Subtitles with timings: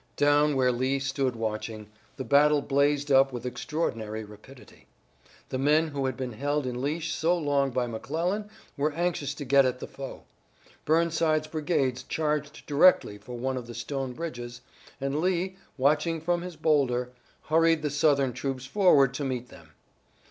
[0.17, 4.87] Down where Lee stood watching, the battle blazed up with extraordinary rapidity.
[5.49, 9.45] The men who had been held in leash so long by McClellan were anxious to
[9.45, 10.23] get at the foe.
[10.85, 14.61] Burnside's brigades charged directly for one of the stone bridges,
[14.99, 17.11] and Lee, watching from his bowlder,
[17.43, 19.69] hurried the Southern troops forward to meet them.